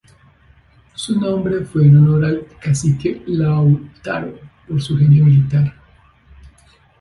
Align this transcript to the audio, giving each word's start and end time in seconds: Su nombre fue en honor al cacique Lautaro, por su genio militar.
Su 0.95 1.19
nombre 1.19 1.61
fue 1.63 1.83
en 1.85 1.97
honor 1.99 2.25
al 2.25 2.47
cacique 2.59 3.21
Lautaro, 3.27 4.35
por 4.67 4.81
su 4.81 4.97
genio 4.97 5.25
militar. 5.25 5.75